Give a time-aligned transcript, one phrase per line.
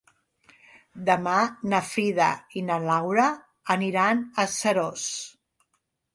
[1.09, 1.35] Demà
[1.73, 3.27] na Frida i na Laura
[3.77, 5.07] aniran a Seròs.